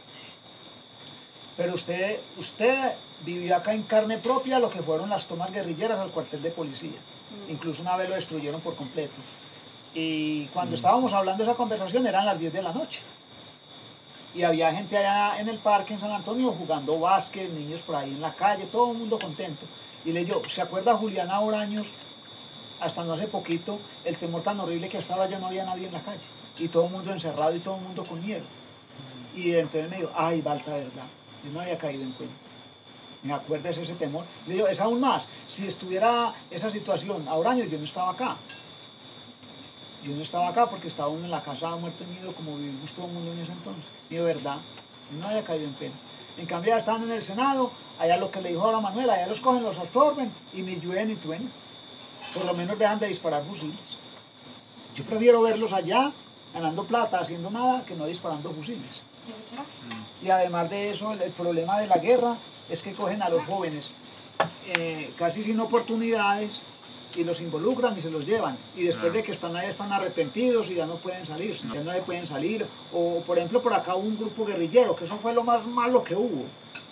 pero 1.57 1.73
usted, 1.73 2.19
usted 2.37 2.93
vivió 3.25 3.55
acá 3.55 3.73
en 3.73 3.83
carne 3.83 4.17
propia 4.17 4.59
lo 4.59 4.69
que 4.69 4.81
fueron 4.81 5.09
las 5.09 5.27
tomas 5.27 5.51
guerrilleras 5.51 5.99
al 5.99 6.09
cuartel 6.09 6.41
de 6.41 6.51
policía. 6.51 6.99
Incluso 7.49 7.81
una 7.81 7.97
vez 7.97 8.09
lo 8.09 8.15
destruyeron 8.15 8.61
por 8.61 8.75
completo. 8.75 9.13
Y 9.93 10.45
cuando 10.47 10.75
estábamos 10.75 11.13
hablando 11.13 11.43
de 11.43 11.49
esa 11.49 11.57
conversación 11.57 12.07
eran 12.07 12.25
las 12.25 12.39
10 12.39 12.53
de 12.53 12.63
la 12.63 12.73
noche 12.73 12.99
y 14.35 14.43
había 14.43 14.73
gente 14.73 14.97
allá 14.97 15.39
en 15.39 15.47
el 15.47 15.59
parque 15.59 15.93
en 15.93 15.99
San 15.99 16.11
Antonio 16.11 16.51
jugando 16.51 16.99
básquet, 16.99 17.49
niños 17.51 17.81
por 17.81 17.95
ahí 17.95 18.09
en 18.09 18.21
la 18.21 18.33
calle, 18.33 18.65
todo 18.65 18.91
el 18.91 18.97
mundo 18.97 19.19
contento. 19.19 19.65
Y 20.05 20.11
le 20.11 20.25
digo, 20.25 20.41
¿se 20.49 20.61
acuerda 20.61 20.95
Juliana 20.95 21.39
Oraños? 21.39 21.87
Hasta 22.81 23.03
no 23.03 23.13
hace 23.13 23.27
poquito, 23.27 23.79
el 24.03 24.17
temor 24.17 24.41
tan 24.41 24.59
horrible 24.59 24.89
que 24.89 24.97
hasta 24.97 25.13
ahora 25.13 25.29
ya 25.29 25.39
no 25.39 25.47
había 25.47 25.65
nadie 25.65 25.87
en 25.87 25.93
la 25.93 26.01
calle. 26.01 26.19
Y 26.57 26.67
todo 26.67 26.85
el 26.85 26.91
mundo 26.91 27.13
encerrado 27.13 27.55
y 27.55 27.59
todo 27.59 27.77
el 27.77 27.83
mundo 27.83 28.03
con 28.03 28.21
miedo. 28.25 28.43
Y 29.35 29.53
entonces 29.53 29.89
me 29.89 29.97
dijo, 29.97 30.11
ay, 30.15 30.41
Balta, 30.41 30.73
verdad, 30.73 31.05
yo 31.43 31.51
no 31.51 31.61
había 31.61 31.77
caído 31.77 32.03
en 32.03 32.11
cuenta. 32.11 32.35
¿Me 33.23 33.33
acuerdas 33.33 33.77
ese 33.77 33.93
temor? 33.95 34.25
Le 34.47 34.55
digo, 34.55 34.67
es 34.67 34.79
aún 34.79 34.99
más, 34.99 35.25
si 35.49 35.65
estuviera 35.65 36.33
esa 36.51 36.69
situación 36.69 37.25
a 37.27 37.35
Oraños, 37.35 37.69
yo 37.69 37.77
no 37.77 37.85
estaba 37.85 38.11
acá. 38.11 38.35
Yo 40.03 40.13
no 40.13 40.21
estaba 40.21 40.49
acá 40.49 40.65
porque 40.65 40.89
estaba 40.89 41.09
en 41.13 41.31
la 41.31 41.41
casa 41.41 41.69
muerto 41.77 42.03
unido 42.03 42.33
como 42.33 42.57
vivimos 42.57 42.91
todo 42.91 43.05
el 43.05 43.13
mundo 43.13 43.31
en 43.31 43.39
ese 43.39 43.53
entonces. 43.53 43.85
Y 44.09 44.15
de 44.15 44.23
verdad, 44.23 44.57
no 45.19 45.27
había 45.27 45.43
caído 45.43 45.65
en 45.65 45.73
pena. 45.75 45.95
En 46.37 46.45
cambio, 46.45 46.71
ya 46.71 46.77
estaban 46.77 47.03
en 47.03 47.11
el 47.11 47.21
Senado, 47.21 47.71
allá 47.99 48.17
lo 48.17 48.29
que 48.29 48.41
le 48.41 48.49
dijo 48.49 48.63
ahora 48.63 48.81
Manuel, 48.81 49.09
allá 49.09 49.27
los 49.27 49.39
cogen, 49.39 49.63
los 49.63 49.77
absorben 49.77 50.29
y 50.53 50.63
ni 50.63 50.75
llueve 50.79 51.05
ni 51.05 51.15
truene. 51.15 51.47
Por 52.33 52.43
lo 52.45 52.53
menos 52.55 52.77
dejan 52.77 52.99
de 52.99 53.07
disparar 53.07 53.45
fusiles. 53.45 53.77
Yo 54.95 55.03
prefiero 55.05 55.41
verlos 55.41 55.71
allá 55.71 56.11
ganando 56.53 56.83
plata, 56.83 57.19
haciendo 57.19 57.49
nada, 57.49 57.85
que 57.85 57.95
no 57.95 58.05
disparando 58.05 58.51
fusiles. 58.51 59.01
Y 60.23 60.29
además 60.29 60.69
de 60.69 60.91
eso, 60.91 61.11
el, 61.11 61.21
el 61.21 61.31
problema 61.31 61.79
de 61.79 61.87
la 61.87 61.97
guerra 61.97 62.35
es 62.69 62.81
que 62.81 62.93
cogen 62.93 63.21
a 63.21 63.29
los 63.29 63.43
jóvenes 63.45 63.89
eh, 64.77 65.11
casi 65.17 65.43
sin 65.43 65.59
oportunidades 65.59 66.61
y 67.15 67.23
los 67.23 67.41
involucran 67.41 67.97
y 67.97 68.01
se 68.01 68.09
los 68.09 68.25
llevan. 68.25 68.57
Y 68.75 68.83
después 68.83 69.13
de 69.13 69.23
que 69.23 69.31
están 69.31 69.55
ahí 69.55 69.69
están 69.69 69.91
arrepentidos 69.91 70.69
y 70.69 70.75
ya 70.75 70.85
no 70.85 70.95
pueden 70.95 71.25
salir, 71.25 71.59
ya 71.73 71.83
no 71.83 71.91
pueden 72.05 72.25
salir. 72.25 72.65
O 72.91 73.21
por 73.21 73.37
ejemplo 73.37 73.61
por 73.61 73.73
acá 73.73 73.95
hubo 73.95 74.07
un 74.07 74.17
grupo 74.17 74.45
guerrillero, 74.45 74.95
que 74.95 75.05
eso 75.05 75.17
fue 75.17 75.33
lo 75.33 75.43
más 75.43 75.65
malo 75.67 76.03
que 76.03 76.15
hubo. 76.15 76.45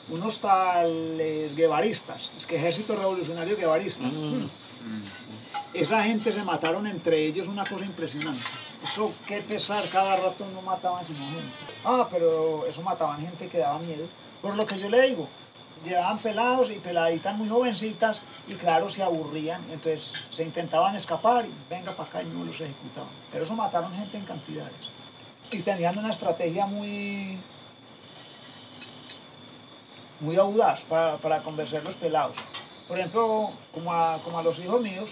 Unos 0.10 0.40
tales 0.40 1.56
guevaristas, 1.56 2.32
es 2.38 2.46
que 2.46 2.58
ejército 2.58 2.96
revolucionario 2.96 3.56
guevarista. 3.56 4.04
Esa 5.74 6.04
gente 6.04 6.34
se 6.34 6.44
mataron 6.44 6.86
entre 6.86 7.26
ellos, 7.26 7.48
una 7.48 7.64
cosa 7.66 7.86
impresionante. 7.86 8.44
Eso, 8.84 9.14
qué 9.28 9.42
pesar, 9.42 9.88
cada 9.90 10.16
rato 10.16 10.46
no 10.54 10.62
mataban 10.64 11.06
sino 11.06 11.20
gente. 11.20 11.56
Ah, 11.86 12.08
pero 12.10 12.66
eso 12.66 12.82
mataban 12.82 13.22
gente 13.22 13.48
que 13.48 13.60
daba 13.60 13.78
miedo. 13.80 14.08
Por 14.42 14.56
lo 14.56 14.66
que 14.66 14.78
yo 14.78 14.90
le 14.90 15.02
digo, 15.02 15.28
llevaban 15.86 16.18
pelados 16.18 16.72
y 16.72 16.80
peladitas 16.80 17.38
muy 17.38 17.48
jovencitas 17.48 18.18
y 18.48 18.54
claro, 18.56 18.90
se 18.90 19.04
aburrían, 19.04 19.62
entonces 19.72 20.12
se 20.36 20.44
intentaban 20.44 20.96
escapar 20.96 21.46
y 21.46 21.54
venga 21.70 21.92
para 21.92 22.10
acá 22.10 22.24
y 22.24 22.26
no 22.28 22.44
los 22.44 22.60
ejecutaban. 22.60 23.10
Pero 23.32 23.46
eso 23.46 23.54
mataron 23.54 23.94
gente 23.94 24.18
en 24.18 24.26
cantidades. 24.26 24.74
Y 25.52 25.60
tenían 25.60 25.98
una 25.98 26.12
estrategia 26.12 26.66
muy, 26.66 27.38
muy 30.22 30.38
audaz 30.38 30.82
para, 30.82 31.18
para 31.18 31.42
convencer 31.44 31.84
los 31.84 31.96
pelados. 31.96 32.36
Por 32.88 32.98
ejemplo, 32.98 33.52
como 33.74 33.94
a, 33.94 34.20
como 34.24 34.40
a 34.40 34.44
los 34.44 34.58
hijos 34.60 34.82
míos, 34.82 35.10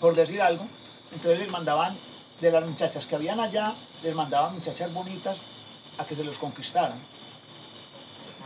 por 0.00 0.14
decir 0.14 0.40
algo, 0.42 0.66
entonces 1.12 1.38
les 1.40 1.50
mandaban, 1.50 1.96
de 2.40 2.50
las 2.50 2.66
muchachas 2.66 3.06
que 3.06 3.14
habían 3.16 3.38
allá, 3.40 3.74
les 4.02 4.14
mandaban 4.14 4.54
muchachas 4.54 4.92
bonitas 4.92 5.36
a 5.98 6.04
que 6.04 6.16
se 6.16 6.24
los 6.24 6.38
conquistaran. 6.38 6.98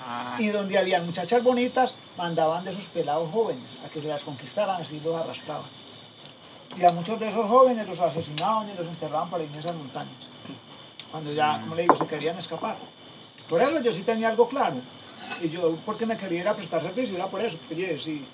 Ah, 0.06 0.36
Y 0.38 0.48
donde 0.48 0.76
había 0.76 1.00
muchachas 1.00 1.42
bonitas, 1.42 1.92
mandaban 2.16 2.64
de 2.64 2.72
esos 2.72 2.86
pelados 2.86 3.30
jóvenes 3.30 3.64
a 3.84 3.88
que 3.88 4.00
se 4.00 4.08
las 4.08 4.22
conquistaran, 4.22 4.82
así 4.82 5.00
los 5.04 5.14
arrastraban. 5.14 5.70
Y 6.76 6.84
a 6.84 6.90
muchos 6.90 7.20
de 7.20 7.28
esos 7.28 7.48
jóvenes 7.48 7.88
los 7.88 8.00
asesinaban 8.00 8.68
y 8.68 8.74
los 8.74 8.86
enterraban 8.86 9.40
en 9.40 9.54
esas 9.54 9.74
montañas. 9.76 10.14
Cuando 11.10 11.32
ya, 11.32 11.60
como 11.60 11.76
le 11.76 11.82
digo, 11.82 11.96
se 11.96 12.06
querían 12.06 12.36
escapar. 12.36 12.76
Por 13.48 13.62
eso 13.62 13.80
yo 13.80 13.92
sí 13.92 14.02
tenía 14.02 14.30
algo 14.30 14.48
claro. 14.48 14.76
Y 15.40 15.48
yo, 15.48 15.76
porque 15.86 16.06
me 16.06 16.16
quería 16.16 16.40
ir 16.40 16.48
a 16.48 16.54
prestar 16.54 16.82
servicio, 16.82 17.14
era 17.14 17.26
por 17.26 17.40
eso. 17.40 17.56
Oye, 17.70 17.96
si, 17.96 18.26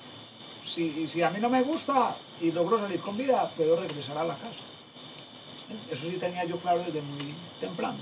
si, 0.73 1.09
si 1.09 1.23
a 1.23 1.31
mí 1.31 1.39
no 1.41 1.49
me 1.49 1.63
gusta 1.63 2.15
y 2.41 2.53
logro 2.53 2.79
salir 2.79 3.01
con 3.01 3.17
vida, 3.17 3.51
puedo 3.57 3.77
regresar 3.77 4.17
a 4.19 4.25
la 4.25 4.35
casa. 4.35 4.71
Eso 5.91 6.03
sí 6.03 6.17
tenía 6.19 6.45
yo 6.45 6.57
claro 6.59 6.83
desde 6.85 7.03
muy 7.03 7.35
temprano. 7.61 7.99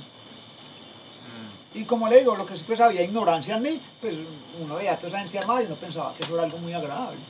Y 1.75 1.85
como 1.85 2.09
le 2.09 2.19
digo, 2.19 2.35
lo 2.35 2.47
que 2.47 2.57
sí 2.57 2.65
pues 2.67 2.81
había 2.81 3.03
ignorancia 3.03 3.57
en 3.57 3.63
mí, 3.63 3.81
pues 4.01 4.15
uno 4.61 4.77
veía 4.77 4.95
a 4.95 4.97
toda 4.97 5.09
esa 5.09 5.21
gente 5.21 5.39
armada 5.39 5.63
y 5.63 5.69
no 5.69 5.77
pensaba 5.77 6.15
que 6.15 6.25
eso 6.25 6.35
era 6.35 6.45
algo 6.45 6.59
muy 6.59 6.73
agradable. 6.73 7.21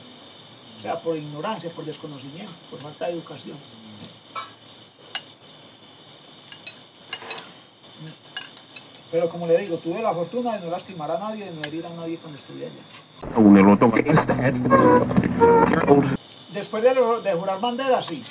O 0.77 0.81
sea, 0.81 0.95
por 0.99 1.17
ignorancia, 1.17 1.69
por 1.71 1.85
desconocimiento, 1.85 2.53
por 2.71 2.79
falta 2.79 3.07
de 3.07 3.13
educación. 3.13 3.57
Pero 9.11 9.29
como 9.29 9.47
le 9.47 9.57
digo, 9.57 9.77
tuve 9.77 10.01
la 10.01 10.13
fortuna 10.13 10.57
de 10.57 10.65
no 10.65 10.71
lastimar 10.71 11.11
a 11.11 11.19
nadie, 11.19 11.45
de 11.45 11.51
no 11.51 11.61
herir 11.63 11.85
a 11.85 11.89
nadie 11.89 12.17
cuando 12.17 12.37
estuve 12.39 12.65
allá. 12.65 12.81
Después 16.53 16.83
de, 16.83 16.95
lo- 16.95 17.21
de 17.21 17.33
jurar 17.33 17.59
bandera, 17.59 18.01
sí. 18.03 18.23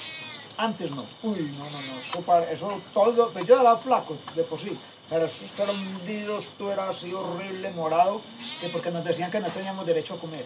Antes 0.56 0.90
no. 0.90 1.04
Uy, 1.22 1.54
no, 1.56 1.64
no, 1.70 1.80
no. 1.82 1.98
Eso, 2.00 2.42
eso 2.50 2.82
todo, 2.92 3.30
pues 3.30 3.46
yo 3.46 3.60
era 3.60 3.76
flaco 3.76 4.16
de 4.34 4.42
por 4.44 4.60
sí. 4.60 4.76
Pero 5.08 5.24
esto 5.24 5.62
era 5.62 5.72
hundido, 5.72 6.38
esto 6.38 6.70
era 6.72 6.88
así 6.90 7.12
horrible, 7.14 7.70
morado, 7.70 8.20
que 8.60 8.68
porque 8.68 8.90
nos 8.90 9.04
decían 9.04 9.30
que 9.30 9.40
no 9.40 9.48
teníamos 9.48 9.86
derecho 9.86 10.14
a 10.14 10.18
comer. 10.18 10.44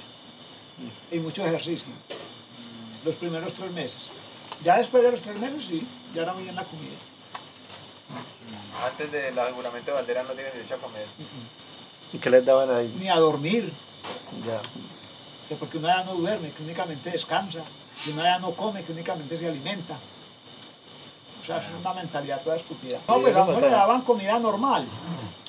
Y 1.11 1.19
mucho 1.19 1.45
ejercicio. 1.45 1.93
Los 3.05 3.17
primeros 3.17 3.53
tres 3.55 3.73
meses. 3.73 3.97
Ya 4.63 4.79
después 4.79 5.03
de 5.03 5.11
los 5.11 5.21
tres 5.23 5.37
meses, 5.41 5.65
sí, 5.67 5.87
ya 6.15 6.23
era 6.23 6.33
muy 6.35 6.45
bien 6.45 6.55
la 6.55 6.63
comida. 6.65 6.95
Antes 8.85 9.11
del 9.11 9.35
juramento 9.55 9.87
de 9.91 9.93
bandera 9.97 10.23
no 10.23 10.31
tienes 10.33 10.53
derecho 10.53 10.75
a 10.75 10.79
comer. 10.79 11.07
¿Y 12.13 12.19
qué 12.19 12.31
les 12.31 12.45
daban 12.45 12.71
ahí? 12.71 12.95
Ni 13.01 13.09
a 13.09 13.17
dormir. 13.17 13.73
Ya. 14.47 14.61
Que 15.53 15.59
porque 15.59 15.79
uno 15.79 15.89
ya 15.89 16.05
no 16.05 16.15
duerme, 16.15 16.51
que 16.51 16.63
únicamente 16.63 17.11
descansa, 17.11 17.63
que 18.03 18.11
uno 18.11 18.23
ya 18.23 18.39
no 18.39 18.53
come, 18.53 18.83
que 18.83 18.93
únicamente 18.93 19.39
se 19.39 19.49
alimenta. 19.49 19.99
O 21.43 21.45
sea, 21.45 21.59
es 21.59 21.65
una 21.79 21.93
mentalidad 21.95 22.41
toda 22.43 22.57
estúpida. 22.57 22.99
No, 23.07 23.21
pues 23.21 23.37
a 23.37 23.43
uno 23.43 23.61
le 23.61 23.69
daban 23.69 24.01
comida 24.03 24.39
normal, 24.39 24.87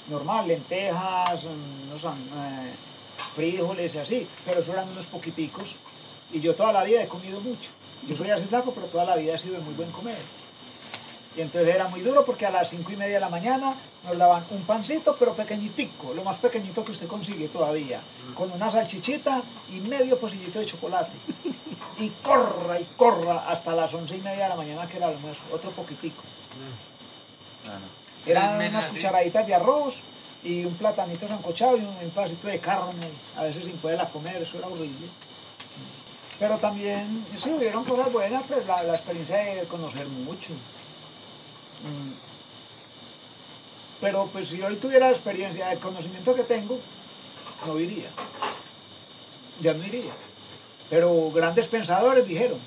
normal, 0.10 0.48
lentejas, 0.48 1.44
mm, 1.44 1.90
no 1.90 2.00
sé, 2.00 2.08
eh, 2.08 2.74
frijoles 3.36 3.96
y 3.96 3.98
así, 3.98 4.28
pero 4.46 4.60
eso 4.60 4.74
eran 4.74 4.90
unos 4.90 5.06
poquiticos. 5.06 5.76
Y 6.32 6.42
yo 6.42 6.56
toda 6.56 6.74
la 6.74 6.84
vida 6.84 7.04
he 7.04 7.08
comido 7.08 7.40
mucho. 7.40 7.70
Yo 8.08 8.18
soy 8.18 8.30
así 8.32 8.46
flaco, 8.46 8.74
pero 8.74 8.88
toda 8.88 9.06
la 9.06 9.16
vida 9.16 9.36
he 9.36 9.40
sido 9.40 9.56
de 9.56 9.62
muy 9.62 9.74
buen 9.76 9.92
comer. 9.92 10.18
Y 11.36 11.42
entonces 11.42 11.74
era 11.74 11.88
muy 11.88 12.02
duro 12.02 12.24
porque 12.26 12.46
a 12.46 12.52
las 12.52 12.70
cinco 12.70 12.92
y 12.92 12.96
media 12.96 13.16
de 13.16 13.20
la 13.20 13.30
mañana 13.30 13.74
nos 14.04 14.18
daban 14.18 14.44
un 14.52 14.62
pancito, 14.64 15.16
pero 15.18 15.34
pequeñitico, 15.34 16.14
lo 16.14 16.24
más 16.24 16.38
pequeñito 16.38 16.86
que 16.86 16.92
usted 16.92 17.08
consigue 17.08 17.48
todavía, 17.48 18.00
con 18.36 18.52
una 18.52 18.72
salchichita 18.72 19.42
y 19.72 19.80
medio 19.82 20.18
pocillito 20.20 20.60
de 20.60 20.66
chocolate. 20.66 21.14
Y 22.00 22.10
corra 22.24 22.80
y 22.80 22.84
corra 22.98 23.48
hasta 23.50 23.76
las 23.76 23.94
once 23.94 24.18
y 24.18 24.22
media 24.22 24.44
de 24.44 24.50
la 24.50 24.56
mañana 24.56 24.88
que 24.88 24.98
era 24.98 25.10
el 25.10 25.16
almuerzo, 25.16 25.42
otro 25.52 25.72
poquitico. 25.72 26.22
Eran 28.26 28.58
Tres 28.58 28.58
meses 28.58 28.74
unas 28.74 28.86
cucharaditas 28.92 29.48
de 29.48 29.56
arroz 29.56 29.96
y 30.44 30.66
un 30.66 30.76
platanito 30.76 31.28
sancochado 31.28 31.78
y 31.78 31.82
un, 31.82 32.10
pedacito 32.12 32.48
de 32.48 32.60
carne, 32.60 33.08
a 33.38 33.44
veces 33.44 33.64
sin 33.64 33.78
poderla 33.78 34.10
comer, 34.10 34.42
eso 34.42 34.58
era 34.58 34.68
horrible. 34.68 35.08
Pero 36.40 36.58
también, 36.58 37.26
sí, 37.42 37.52
hubieron 37.52 37.86
cosas 37.86 38.12
buenas, 38.12 38.44
pues 38.48 38.66
la, 38.66 38.82
la 38.84 38.94
experiencia 38.94 39.38
de 39.38 39.64
conocer 39.68 40.08
mucho. 40.08 40.54
Mm. 41.84 42.12
Pero 44.02 44.30
pues 44.34 44.50
si 44.50 44.62
hoy 44.62 44.76
tuviera 44.76 45.08
la 45.08 45.14
experiencia, 45.14 45.72
el 45.72 45.80
conocimiento 45.80 46.36
que 46.36 46.44
tengo, 46.44 46.78
no 47.66 47.80
iría. 47.80 48.10
Ya 49.62 49.74
no 49.74 49.86
iría. 49.86 50.12
Pero 50.90 51.32
grandes 51.32 51.68
pensadores 51.68 52.28
dijeron, 52.28 52.60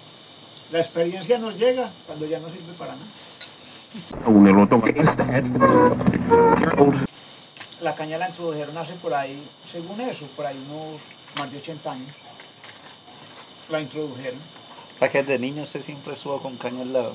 la 0.73 0.79
experiencia 0.79 1.39
nos 1.39 1.57
llega 1.59 1.91
cuando 2.07 2.27
ya 2.27 2.39
no 2.39 2.49
sirve 2.49 2.73
para 2.79 2.95
nada. 2.95 3.11
La 7.83 7.95
caña 7.95 8.19
la 8.19 8.29
introdujeron 8.29 8.77
hace 8.79 8.95
por 8.95 9.13
ahí, 9.15 9.47
según 9.71 10.01
eso, 10.01 10.27
por 10.35 10.47
ahí 10.47 10.57
unos 10.71 11.01
más 11.39 11.53
de 11.53 11.59
80 11.59 11.93
años. 11.93 12.15
La 13.69 13.81
introdujeron 13.81 14.39
O 14.95 14.99
sea 14.99 15.09
que 15.11 15.23
desde 15.23 15.39
niño 15.39 15.65
usted 15.65 15.83
siempre 15.83 16.15
estuvo 16.15 16.41
con 16.41 16.57
caña 16.57 16.83
al 16.83 16.93
lado. 16.93 17.15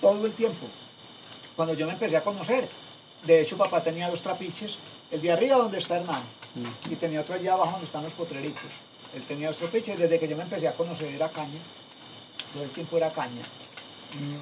todo 0.00 0.24
el 0.24 0.32
tiempo. 0.32 0.66
Cuando 1.58 1.74
yo 1.74 1.88
me 1.88 1.94
empecé 1.94 2.16
a 2.16 2.22
conocer, 2.22 2.68
de 3.24 3.40
hecho 3.40 3.56
papá 3.56 3.82
tenía 3.82 4.08
dos 4.08 4.20
trapiches, 4.20 4.78
el 5.10 5.20
de 5.20 5.32
arriba 5.32 5.56
donde 5.56 5.78
está 5.78 5.96
Hernán 5.96 6.22
y 6.88 6.94
tenía 6.94 7.20
otro 7.20 7.34
allá 7.34 7.54
abajo 7.54 7.72
donde 7.72 7.86
están 7.86 8.04
los 8.04 8.12
potreritos. 8.12 8.70
Él 9.12 9.24
tenía 9.24 9.48
dos 9.48 9.56
trapiches, 9.56 9.98
desde 9.98 10.20
que 10.20 10.28
yo 10.28 10.36
me 10.36 10.44
empecé 10.44 10.68
a 10.68 10.72
conocer 10.74 11.08
era 11.08 11.28
caña, 11.28 11.58
todo 12.52 12.62
el 12.62 12.70
tiempo 12.70 12.96
era 12.96 13.10
caña. 13.10 13.42
Mm. 13.42 14.36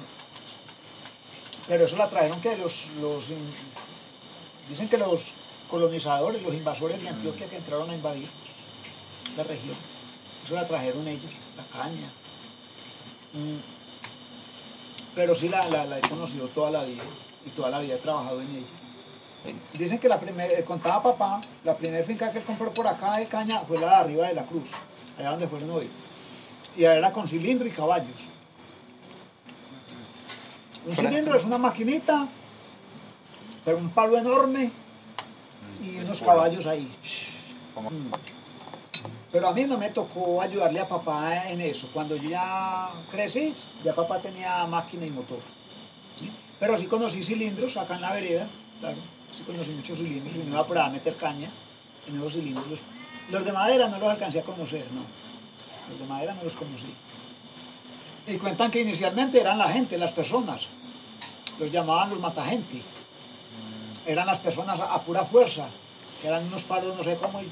Pero 1.67 1.85
eso 1.85 1.97
la 1.97 2.07
trajeron 2.07 2.39
que 2.39 2.55
los, 2.55 2.85
dicen 4.69 4.87
que 4.87 4.99
los 4.99 5.19
colonizadores, 5.71 6.43
los 6.43 6.53
invasores 6.53 7.01
de 7.01 7.09
Antioquia 7.09 7.49
que 7.49 7.57
entraron 7.57 7.89
a 7.89 7.95
invadir 7.95 8.29
la 9.35 9.41
región, 9.41 9.75
eso 10.45 10.53
la 10.53 10.67
trajeron 10.67 11.07
ellos, 11.07 11.31
la 11.57 11.63
caña. 11.63 12.11
Pero 15.17 15.35
sí 15.35 15.49
la, 15.49 15.67
la, 15.67 15.83
la 15.85 15.97
he 15.97 16.01
conocido 16.01 16.47
toda 16.49 16.69
la 16.69 16.83
vida 16.83 17.01
y 17.43 17.49
toda 17.49 17.71
la 17.71 17.79
vida 17.79 17.95
he 17.95 17.97
trabajado 17.97 18.39
en 18.39 18.47
ella. 18.49 19.57
Dicen 19.73 19.97
que 19.97 20.07
la 20.07 20.19
primera, 20.19 20.63
contaba 20.63 21.01
papá, 21.01 21.41
la 21.63 21.75
primera 21.75 22.05
finca 22.05 22.31
que 22.31 22.37
él 22.37 22.43
compró 22.43 22.71
por 22.71 22.87
acá 22.87 23.17
de 23.17 23.25
caña 23.25 23.59
fue 23.61 23.79
la 23.79 23.87
de 23.87 23.95
arriba 23.95 24.27
de 24.27 24.35
la 24.35 24.43
cruz, 24.43 24.65
allá 25.17 25.31
donde 25.31 25.47
fueron 25.47 25.71
hoy. 25.71 25.89
Y 26.77 26.83
era 26.83 27.11
con 27.11 27.27
cilindro 27.27 27.67
y 27.67 27.71
caballos. 27.71 28.15
Un 30.85 30.95
cilindro 30.95 31.35
es 31.35 31.43
una 31.45 31.57
maquinita, 31.57 32.27
pero 33.65 33.77
un 33.77 33.89
palo 33.95 34.19
enorme 34.19 34.71
y 35.81 35.97
unos 35.97 36.19
caballos 36.19 36.63
ahí. 36.67 36.87
Pero 39.31 39.49
a 39.49 39.53
mí 39.53 39.65
no 39.65 39.77
me 39.77 39.89
tocó 39.89 40.41
ayudarle 40.41 40.79
a 40.79 40.87
papá 40.87 41.49
en 41.49 41.59
eso. 41.61 41.87
Cuando 41.93 42.15
yo 42.15 42.29
ya 42.29 42.89
crecí, 43.11 43.53
ya 43.83 43.93
papá 43.93 44.19
tenía 44.19 44.65
máquina 44.65 45.05
y 45.05 45.11
motor. 45.11 45.39
Pero 46.59 46.77
sí 46.77 46.85
conocí 46.85 47.23
cilindros 47.23 47.77
acá 47.77 47.95
en 47.95 48.01
la 48.01 48.13
vereda, 48.13 48.47
claro. 48.79 48.97
Sí 49.35 49.43
conocí 49.43 49.71
muchos 49.71 49.97
cilindros 49.97 50.35
y 50.35 50.39
me 50.39 50.45
iba 50.45 50.85
a 50.85 50.89
meter 50.89 51.15
caña 51.15 51.49
en 52.07 52.15
esos 52.15 52.33
cilindros. 52.33 52.79
Los, 53.29 53.43
de 53.43 53.51
madera 53.51 53.89
no 53.89 53.99
los 53.99 54.09
alcancé 54.09 54.39
a 54.39 54.43
conocer, 54.43 54.85
no. 54.93 55.01
Los 55.89 55.99
de 55.99 56.07
madera 56.07 56.33
no 56.33 56.43
los 56.43 56.53
conocí. 56.53 56.93
Y 58.27 58.37
cuentan 58.37 58.71
que 58.71 58.81
inicialmente 58.81 59.39
eran 59.39 59.57
la 59.57 59.69
gente, 59.69 59.97
las 59.97 60.11
personas. 60.11 60.61
Los 61.59 61.71
llamaban 61.71 62.09
los 62.09 62.19
matagente. 62.19 62.81
Eran 64.05 64.25
las 64.25 64.39
personas 64.39 64.79
a, 64.79 65.01
pura 65.01 65.25
fuerza. 65.25 65.67
Eran 66.23 66.45
unos 66.47 66.63
palos, 66.63 66.95
no 66.97 67.03
sé 67.03 67.17
cómo, 67.17 67.41
y, 67.41 67.47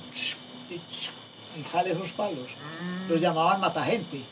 y 1.58 1.64
jale 1.64 1.92
esos 1.92 2.12
palos. 2.12 2.48
Los 3.10 3.22
llamaban 3.22 3.62
matagente. 3.62 4.24